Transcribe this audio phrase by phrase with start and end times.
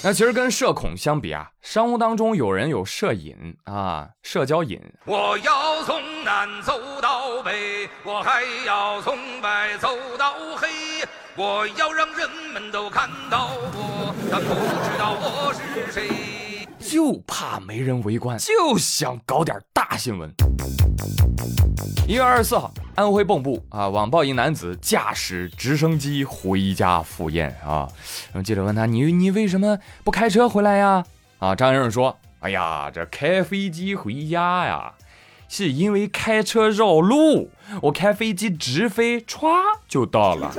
[0.02, 4.80] 那其实跟社恐相比啊，商务当中有人有社瘾啊，社交瘾。
[5.04, 10.68] 我要从南走到北，我还要从白走到黑，
[11.36, 16.66] 我要让人们都看到我，但不知道我是谁。
[16.78, 20.32] 就怕没人围观，就想搞点大新闻。
[22.06, 27.88] 一月二十四号，安徽蚌埠啊，网曝一男子驾驶直升机回家赴宴啊。
[28.32, 31.04] 然后记者问他：“你你为什么不开车回来呀？”
[31.38, 34.94] 啊，张先生说：“哎呀，这开飞机回家呀，
[35.48, 37.50] 是因为开车绕路，
[37.82, 39.48] 我开飞机直飞，歘
[39.88, 40.52] 就到了。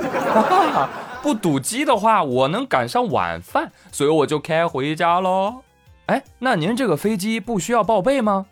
[1.22, 5.62] 不堵机的话，我能赶上晚饭，所以我就开回家喽。”
[6.06, 8.46] 哎，那您这个飞机不需要报备吗？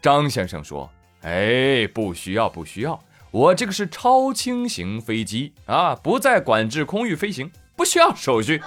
[0.00, 0.88] 张先生说
[1.24, 8.60] ：“哎，不需要，不需要，我这个是超轻型飞机啊，不在管制空域飞行，不需要手续。”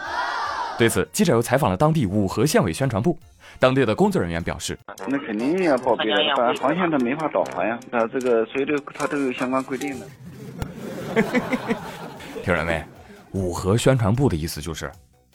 [0.77, 3.17] 对此，记者又采访了当地五河县委宣传部，
[3.59, 7.79] 当地的工作人员表示：“那肯定要报备的，不然航线它没法导航呀。
[7.91, 10.07] 那这个所有的它都有相关规定的。
[12.43, 12.83] ”听着没？
[13.31, 14.91] 五河宣传部的意思就是，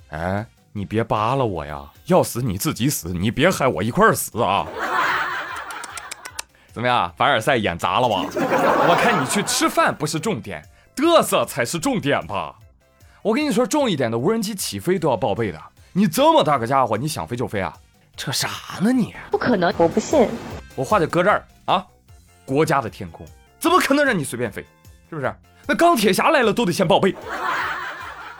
[0.09, 0.45] 哎。
[0.75, 1.83] 你别扒拉我呀！
[2.07, 4.67] 要死你自己死，你别害我一块儿死啊！
[6.73, 8.25] 怎么样，凡尔赛演砸了吧？
[8.35, 10.65] 我看你去吃饭不是重点，
[10.97, 12.55] 嘚瑟才是重点吧？
[13.21, 15.61] 我跟你说，重一点的无人机起飞都要报备的。
[15.93, 17.77] 你这么大个家伙，你想飞就飞啊？
[18.17, 18.49] 扯啥
[18.81, 19.15] 呢你？
[19.31, 20.29] 不可能，我不信。
[20.75, 21.87] 我话就搁这儿啊！
[22.45, 23.27] 国家的天空
[23.61, 24.65] 怎么可能让你随便飞？
[25.11, 25.33] 是不是？
[25.67, 27.15] 那钢铁侠来了都得先报备。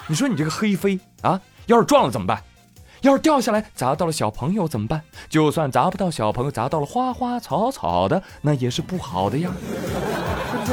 [0.07, 1.41] 你说你这个黑飞啊？
[1.67, 2.43] 要是撞了怎么办？
[3.03, 5.03] 要是掉下来砸到了小朋友怎么办？
[5.29, 9.51] 就算砸不到小朋友，砸到了花花草草的，那也是不好的呀，
[10.53, 10.73] 是不是？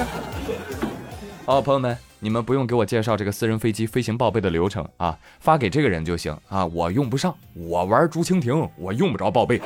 [1.45, 9.59] 哦，朋友们，你们不用给我介绍这个私人飞机飞行报备的流程啊，发给这个人就行啊，我用不上，我玩竹蜻蜓，我用不着报备。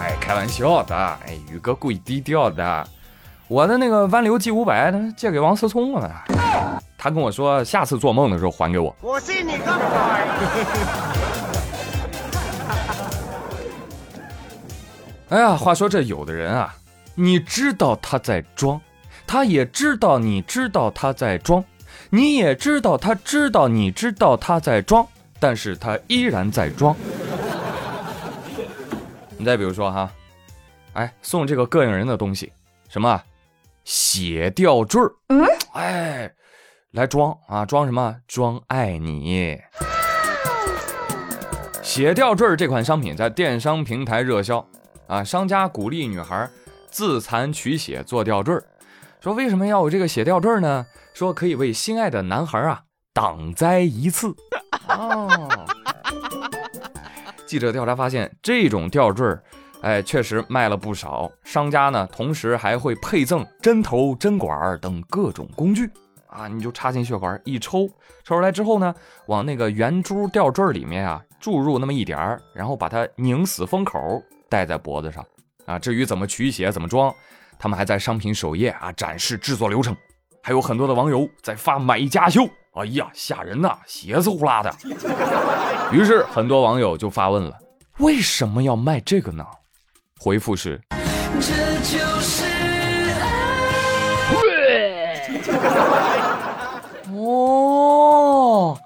[0.00, 2.88] 哎，开玩笑的，哎，宇哥故意低调的。
[3.46, 6.24] 我的那个湾流 G 五百，借给王思聪了。
[7.02, 8.94] 他跟我说，下次做梦的时候还给我。
[9.00, 9.74] 我信你个鬼！
[15.30, 16.72] 哎呀，话说这有的人啊，
[17.16, 18.80] 你知道他在装，
[19.26, 21.64] 他也知道你知道他在装，
[22.08, 25.04] 你也知道他知道你知道他在装，
[25.40, 26.94] 但是他依然在装。
[29.36, 30.08] 你再比如说哈，
[30.92, 32.52] 哎，送这个膈应人的东西，
[32.88, 33.20] 什么？
[33.84, 36.32] 血吊坠儿，嗯，哎，
[36.92, 38.16] 来装啊，装什么？
[38.28, 39.58] 装爱你。
[41.82, 44.66] 血吊坠这款商品在电商平台热销，
[45.06, 46.48] 啊，商家鼓励女孩
[46.90, 48.54] 自残取血做吊坠，
[49.20, 50.84] 说为什么要有这个血吊坠呢？
[51.14, 52.82] 说可以为心爱的男孩啊
[53.14, 54.34] 挡灾一次。
[54.88, 55.66] 哦，
[57.46, 59.42] 记者调查发现，这种吊坠儿。
[59.80, 61.30] 哎，确实卖了不少。
[61.42, 65.90] 商家呢，同时还会配赠针头、针管等各种工具
[66.32, 67.86] 啊，你就插进血管一抽，
[68.24, 68.94] 抽出来之后呢，
[69.26, 75.24] 往那个圆珠吊坠里面啊注入那么一点儿，然后把它拧死封口，戴在脖子上
[75.66, 75.78] 啊。
[75.78, 77.14] 至于怎么取血、怎么装，
[77.58, 79.94] 他们还在商品首页啊展示制作流程，
[80.42, 82.48] 还有很多的网友在发买家秀。
[82.72, 84.74] 哎呀，吓人呐，血丝呼啦的。
[85.92, 87.54] 于是很多网友就发问了：
[87.98, 89.44] 为什么要卖这个呢？
[90.18, 90.80] 回复是：
[91.38, 93.52] 这就是爱。
[97.14, 98.78] 哦，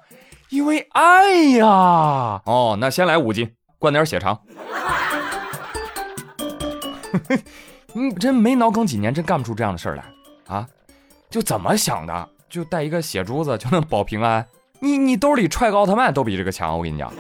[0.51, 1.67] 因为爱呀。
[2.45, 4.39] 哦，那先来五斤，灌点血肠。
[7.95, 10.05] 你 真没脑梗几年，真干不出这样的事儿来
[10.55, 10.67] 啊？
[11.31, 12.29] 就怎么想的？
[12.49, 14.47] 就带一个血珠子就能保平安？
[14.81, 17.11] 你你兜里揣个奥特曼都比这个强，我跟你讲。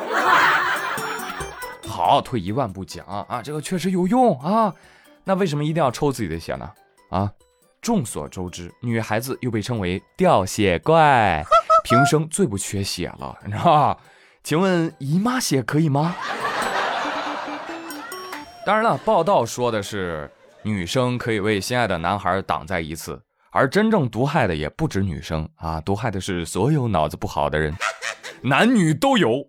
[1.86, 4.74] 好，退一万步讲啊，这个确实有用啊。
[5.24, 6.70] 那为什么一定要抽自己的血呢？
[7.08, 7.32] 啊，
[7.80, 11.42] 众所周知，女孩子又被称为掉血怪，
[11.86, 13.96] 平生最不缺血了，你知道吧？
[14.42, 16.16] 请问姨妈血可以吗？
[18.66, 20.28] 当然了，报道说的是
[20.62, 23.22] 女生可以为心爱的男孩挡灾一次，
[23.52, 27.72] 而真正毒害的也不止女生啊，毒害的是所有脑子不好的人，
[28.42, 29.44] 男女都有。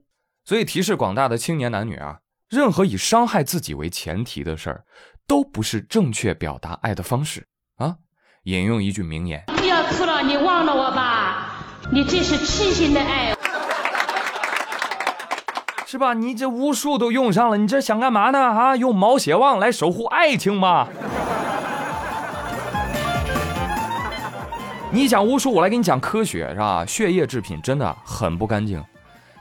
[0.45, 2.19] 所以提示广大的青年男女啊。
[2.49, 4.85] 任何以伤害自己为前提的事儿，
[5.27, 7.45] 都不是正确表达爱的方式
[7.75, 7.97] 啊！
[8.43, 11.06] 引用一句名言：不要哭了，你忘了我吧，
[11.89, 13.33] 你这是痴心的爱，
[15.85, 16.13] 是吧？
[16.13, 18.39] 你这巫术都用上了，你这想干嘛呢？
[18.39, 20.89] 啊，用毛血旺来守护爱情吗？
[24.91, 26.85] 你讲巫术，我来给你讲科学，是吧？
[26.85, 28.83] 血液制品真的很不干净，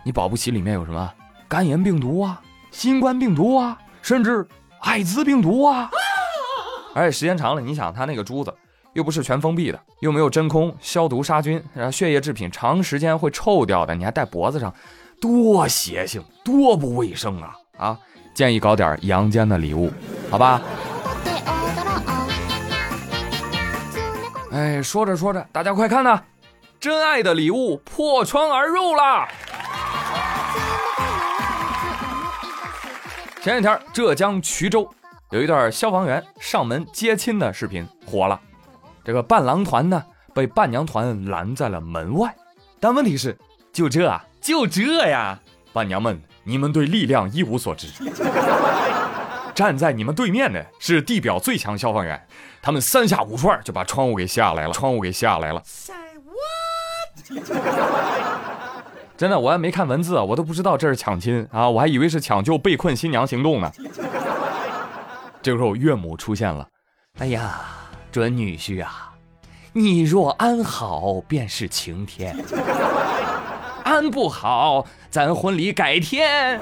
[0.05, 1.13] 你保不齐里面有什么
[1.49, 2.41] 肝炎病毒啊、
[2.71, 4.47] 新冠病毒啊，甚至
[4.81, 5.91] 艾滋病毒啊。
[6.95, 8.55] 而且时间长了，你想它那个珠子
[8.97, 14.75] 又不是全封闭的，又没有真空消毒杀菌，然后血液制品长时间会臭掉的，你还戴脖子上，
[15.21, 17.55] 多邪性，多不卫生啊！
[17.77, 17.99] 啊，
[18.33, 19.93] 建议搞点阳间的礼物，
[20.31, 20.63] 好吧？
[24.51, 26.19] 哎，说着说着，大家快看呐，
[26.81, 29.29] 真爱的礼物破窗而入啦！
[33.43, 34.89] 前几天，浙江衢州
[35.33, 38.41] 有一段消防员上门接亲的视频火了。
[39.07, 40.03] 这个伴郎团呢，
[40.35, 42.35] 被伴娘团拦在了门外。
[42.81, 43.39] 但问题是，
[43.73, 45.39] 就这啊，就这呀！
[45.73, 47.87] 伴娘们，你们对力量一无所知。
[49.55, 52.21] 站在你们对面的是地表最强消防员，
[52.61, 55.63] 他们三下五除二就把窗户给下来了，窗户给下来了。
[59.17, 63.71] 真的，我还没看文字，我都不知道这是抢亲啊，我还以为是抢救被困新娘行动呢。
[65.41, 66.67] 这个时候岳母出现了，
[67.19, 67.61] 哎呀，
[68.17, 69.13] 准女婿啊，
[69.75, 72.35] 你若安好便是晴天，
[73.85, 76.59] 安不好咱婚礼改天。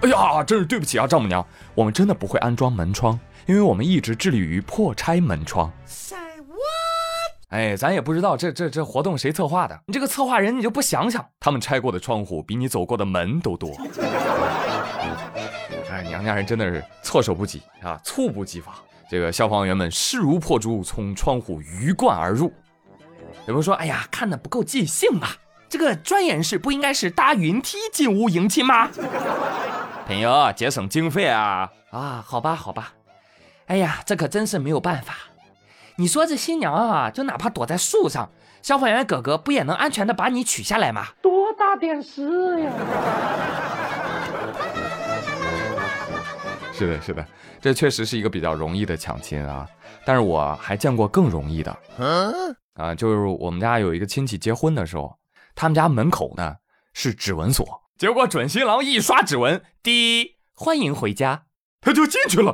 [0.00, 5.70] 哎呀，真是对不起啊，丈母娘，我们真的不会安装门窗，因为我们一直致力于破拆门窗。
[7.50, 13.70] 哎，咱也不知道这这这活动谁策划的，你这个策划人你就不想想，他们拆过的窗户比你走过的门都多。
[15.92, 18.74] 哎，娘家人真的是措手不及啊，猝不及防。
[19.08, 22.52] 这个消防员们势如破竹，从窗户鱼贯而入。
[23.46, 25.28] 有人说，哎呀，看的不够尽兴啊，
[25.68, 28.88] 这个专业人士不应该是搭云梯进屋迎亲吗？
[30.06, 31.70] 朋友，节省经费啊！
[31.90, 32.94] 啊，好吧，好吧。
[33.66, 35.14] 哎呀，这可真是没有办法。
[35.96, 38.30] 你说这新娘啊，就哪怕躲在树上，
[38.62, 41.06] 消防员哥哥不也能安全的把你取下来吗？
[41.22, 42.72] 多大点事呀！
[46.76, 47.26] 是的，是的，
[47.60, 49.66] 这确实是一个比较容易的抢亲啊。
[50.04, 51.78] 但是我还见过更容易的。
[51.98, 52.56] 嗯。
[52.74, 55.16] 啊，就是我们家有一个亲戚结婚的时候，
[55.54, 56.56] 他们家门口呢
[56.92, 57.64] 是指纹锁。
[57.96, 61.44] 结果准新郎一刷指纹，滴欢迎回家，
[61.80, 62.52] 他就进去了。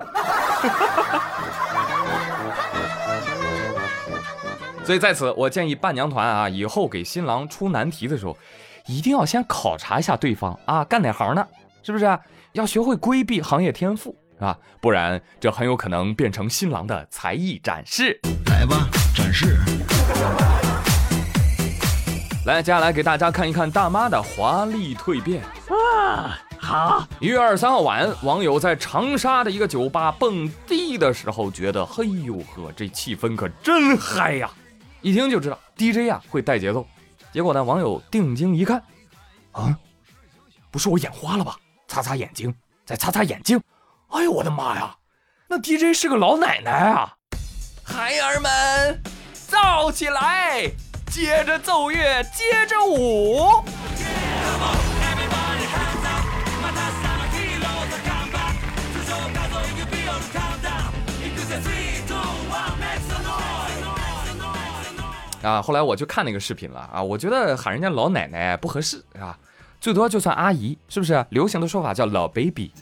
[4.84, 8.36] 所以在此，我建议伴娘团啊，以后给新郎出难题的时候，
[8.86, 11.48] 一定要先考察一下对方啊，干哪行呢？
[11.82, 12.04] 是不是？
[12.52, 18.18] 要学会规避行业天赋啊，不然这很有可能变成新郎的才艺展示。
[18.46, 19.56] 来吧，展示。
[22.46, 26.36] 来，接下来给大家看一看大妈的华丽蜕变啊！
[26.58, 34.50] 好，一月二十三号晚，网友在长沙的一个酒吧蹦迪的时候，觉得嘿呦呵，这气氛可真嗨呀！
[35.02, 36.84] 一听就知道 DJ 呀会带节奏。
[37.32, 38.82] 结果呢，网友定睛一看，
[39.52, 39.78] 啊，
[40.72, 41.56] 不是我眼花了吧？
[41.90, 42.54] 擦擦眼睛，
[42.86, 43.60] 再擦擦眼睛。
[44.10, 44.94] 哎呦我的妈呀，
[45.48, 47.16] 那 DJ 是个老奶奶啊！
[47.82, 49.02] 孩儿们，
[49.34, 50.70] 燥起来！
[51.10, 53.64] 接着奏乐，接着舞。
[65.42, 65.60] 啊！
[65.60, 69.36] 后来我就看那个视频了啊，我觉得喊人家老奶奶不合适啊，
[69.80, 71.24] 最多就算阿姨，是不是？
[71.30, 72.72] 流行的说法叫老 baby。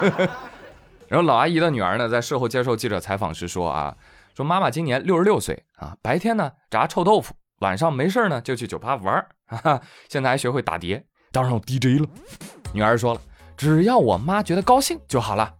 [1.08, 3.96] 然后老阿姨的女儿呢，在事后接受记者采访时说啊。
[4.36, 9.26] 说妈妈今年六十六岁啊，白天呢炸臭豆腐，晚上没事呢就去酒吧玩儿，
[10.08, 11.02] 现在还学会打碟，
[11.32, 12.08] 当上 DJ 了。
[12.72, 13.20] 女儿说了，
[13.56, 15.52] 只要我妈觉得高兴就好了。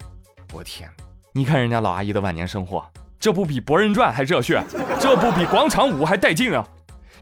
[0.52, 0.88] 我天，
[1.32, 4.62] 你看人家老阿姨的晚年生活，这不比《博人传》还热血，
[5.00, 6.64] 这不比广场舞还带劲啊？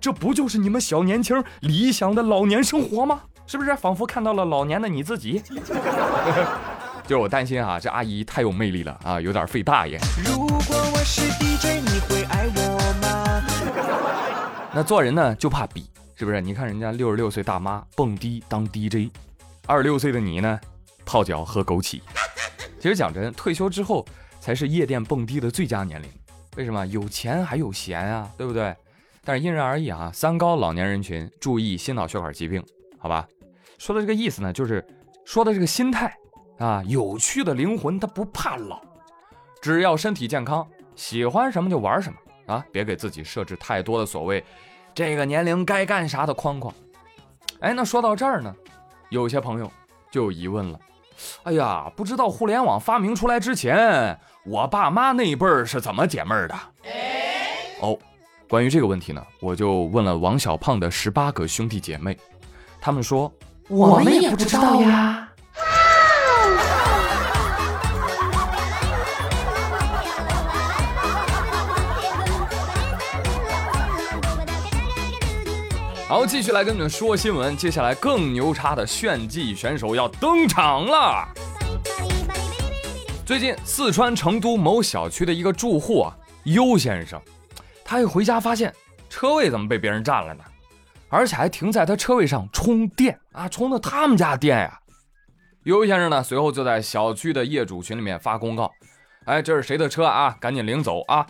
[0.00, 3.22] 这不就是你们小年轻理想的老年生活吗？
[3.46, 3.74] 是不是？
[3.76, 5.42] 仿佛看到了老年的你自己。
[7.06, 9.96] 就是我担心啊，这阿姨太有魅力了啊，有点费大爷。
[10.24, 13.44] 如果我是 DJ，你会爱我吗？
[14.74, 16.40] 那做人呢就怕比，是不是？
[16.40, 19.12] 你看人家六十六岁大妈蹦迪当 DJ，
[19.66, 20.58] 二十六岁的你呢，
[21.04, 22.00] 泡脚喝枸杞。
[22.80, 24.04] 其实讲真，退休之后
[24.40, 26.10] 才是夜店蹦迪的最佳年龄。
[26.56, 26.84] 为什么？
[26.86, 28.74] 有钱还有闲啊，对不对？
[29.26, 30.10] 但是因人而异啊。
[30.14, 32.64] 三高老年人群注意心脑血管疾病，
[32.98, 33.28] 好吧？
[33.76, 34.82] 说的这个意思呢，就是
[35.24, 36.16] 说的这个心态。
[36.58, 38.80] 啊，有趣的灵魂他不怕老，
[39.60, 42.64] 只要身体健康，喜欢什么就玩什么啊！
[42.72, 44.42] 别给自己设置太多的所谓
[44.94, 46.72] 这个年龄该干啥的框框。
[47.60, 48.54] 哎，那说到这儿呢，
[49.10, 49.70] 有些朋友
[50.10, 50.80] 就有疑问了。
[51.42, 56.54] 哎呀，不知道互联网发明出来之前，我爸妈那一辈儿是怎么解闷儿的？
[57.82, 57.98] 哦，
[58.48, 62.16] 关于这个问题呢，我就问了王小胖的十八个兄弟姐妹，
[62.80, 63.32] 他们说
[63.68, 65.28] 我们也不知道呀。
[76.08, 77.56] 好，继续来跟你们说新闻。
[77.56, 81.26] 接下来更牛叉的炫技选手要登场了。
[83.24, 87.20] 最近，四川成都某小区的一个住户啊，优先生，
[87.86, 88.74] 他一回家发现
[89.08, 90.42] 车位怎么被别人占了呢？
[91.08, 94.80] 而且还停在他车位上充电啊，充的他们家电呀。
[95.62, 98.70] 优先生呢，随后就在小区的业主群里面发公告
[99.26, 100.36] ：“哎，这是谁的车啊？
[100.40, 101.24] 赶紧领走啊！”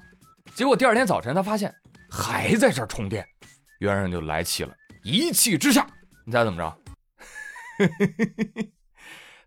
[0.54, 1.74] 结果第二天早晨，他发现
[2.10, 3.26] 还在这儿充电。
[3.80, 5.86] 袁生就来气了，一气之下，
[6.24, 6.78] 你猜怎么着？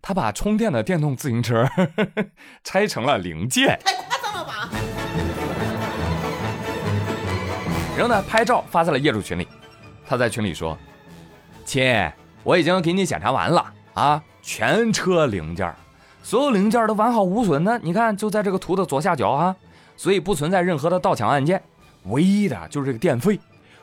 [0.02, 1.68] 他把充电的电动自行车
[2.64, 4.70] 拆成了零件，太夸张了吧？
[8.00, 9.46] 然后呢，拍照发在了业主群里。
[10.08, 10.78] 他在群里说
[11.66, 12.10] ：“亲，
[12.44, 15.76] 我已经给你检查完了啊，全车零件，
[16.24, 17.78] 所有零件都完好无损的。
[17.80, 19.54] 你看，就在这个图的左下角啊，
[19.98, 21.62] 所以不存在任何的盗抢案件。
[22.06, 23.38] 唯一的就是这个电费。”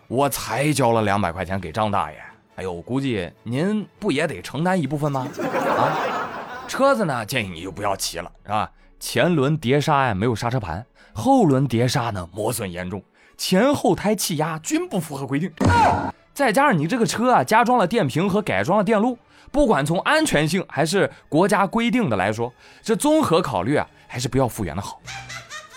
[0.09, 2.17] 我才交了两百块钱给张大爷，
[2.55, 5.29] 哎呦，估计您不也得承担一部分吗？
[5.77, 5.93] 啊，
[6.67, 8.71] 车子呢，建议你就不要骑了，是吧？
[8.99, 13.03] 前轮碟刹呀没有刹车盘，后轮碟刹呢磨损严重，
[13.37, 15.53] 前后胎气压均不符合规定，
[16.35, 19.19] 再加上你这个车啊加装了电瓶和改装了电路，
[19.51, 22.53] 不管从安全性还是国家规定的来说，
[22.83, 25.01] 这综合考虑啊，还是不要复原的好，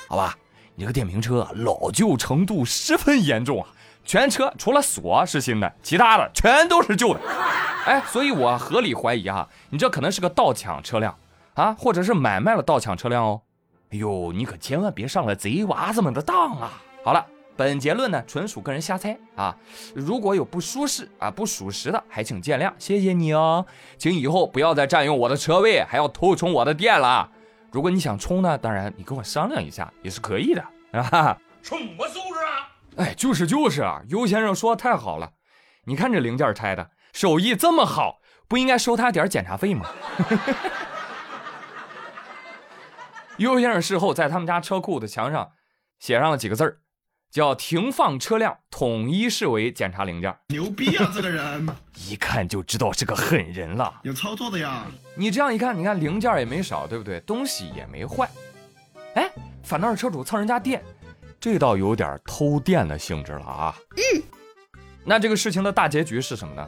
[0.07, 0.35] 好吧？
[0.75, 3.67] 你这个电瓶车老旧程度十分严重啊。
[4.05, 7.19] 全车除了锁是新的，其他的全都是旧的。
[7.85, 11.15] 哎，所以我合理怀疑啊，你这可能是个盗抢车辆
[11.53, 13.41] 啊，或者是买卖了盗抢车辆哦。
[13.91, 16.81] 哎呦，你可千万别上了贼娃子们的当啊！
[17.03, 17.23] 好了，
[17.59, 19.53] 本结论呢纯属个人瞎猜啊，
[19.93, 23.65] 如果有不舒适啊、不属实的，还请见谅，谢谢你哦。
[23.97, 27.29] 请以后不要再占用我的车位，还要偷充我的电了。
[27.69, 30.63] 如果你想充呢，当然你跟我商量一下也是可以的
[30.93, 31.37] 啊。
[31.61, 32.71] 什么素质啊！
[32.95, 35.33] 哎，就是就是啊，尤先生说的太好了，
[35.83, 39.85] 你看这零件拆的手艺这么好，不应该收他点检查费吗？
[43.35, 45.51] 尤先生事后在他们家车库的墙上
[45.99, 46.77] 写上了几个字儿，
[47.31, 50.35] 叫“停放车辆统一视为检查零件”。
[50.49, 54.85] 牛逼啊，这个人 一看就知道是个狠人了，有操作的呀。
[55.15, 57.19] 你这样一看，你看零件也没少，对不对？
[57.21, 58.29] 东西也没坏，
[59.15, 59.29] 哎，
[59.63, 60.83] 反倒是车主蹭人家电。
[61.39, 63.75] 这倒有点偷电的性质了啊！
[63.95, 64.21] 嗯，
[65.05, 66.67] 那这个事情的大结局是什么呢？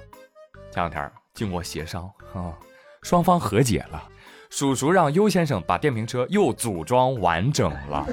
[0.72, 2.54] 前两天经过协商啊，
[3.02, 4.02] 双方和解了，
[4.50, 8.08] 叔叔让优先生把电瓶车又组装完整了。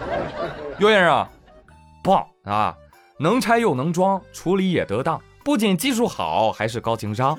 [0.80, 1.28] 优先生，
[2.02, 2.76] 棒啊！
[3.18, 7.38] 能拆又能装，处理也得当，不仅技术好，还是高情商。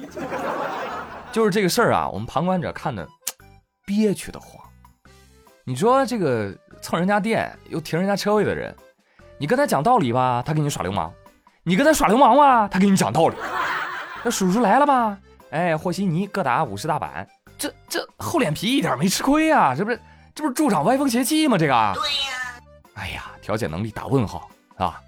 [1.32, 3.08] 就是这个事儿啊，我们旁观者看的
[3.86, 4.64] 憋屈的慌。
[5.66, 8.74] 你说这个蹭人家电又停人家车位的人，
[9.38, 11.12] 你跟他讲道理吧，他给你耍流氓；
[11.64, 13.36] 你跟他耍流氓吧，他给你讲道理。
[14.24, 15.18] 那叔叔来了吧？
[15.50, 17.28] 哎，和稀泥各打五十大板，
[17.58, 19.76] 这这厚脸皮一点没吃亏啊！
[19.76, 20.00] 这不是
[20.34, 21.58] 这不是助长歪风邪气吗？
[21.58, 21.74] 这个。
[21.96, 22.62] 对呀。
[22.96, 25.02] 哎呀，调解能力打问号啊！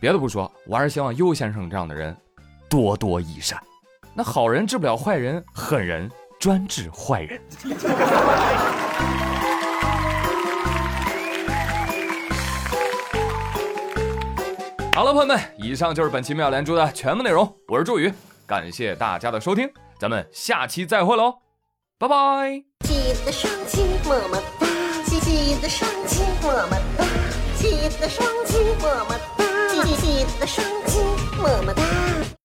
[0.00, 2.16] 别的不说，我还是希望优先生这样的人
[2.70, 3.60] 多多益善。
[4.14, 7.40] 那好人治不了坏人，狠人专治坏人。
[14.94, 17.52] 好了，朋友们，以上就是本期妙连珠的全部内容。
[17.66, 18.14] 我是朱宇，
[18.46, 21.38] 感谢大家的收听，咱们下期再会喽，
[21.98, 22.62] 拜拜。
[22.86, 24.66] 记得双击么么哒，
[25.06, 27.04] 记得双击么么哒，
[27.60, 30.98] 记得双击么么哒记得双击
[31.42, 31.82] 么么哒